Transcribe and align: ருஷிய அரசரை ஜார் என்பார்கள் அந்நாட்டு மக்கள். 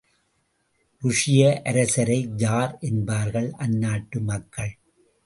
ருஷிய 1.01 1.61
அரசரை 1.61 2.17
ஜார் 2.35 2.77
என்பார்கள் 2.79 3.49
அந்நாட்டு 3.59 4.19
மக்கள். 4.21 4.73